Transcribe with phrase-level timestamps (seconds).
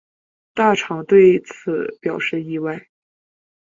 [0.55, 2.87] 大场对此表示意外。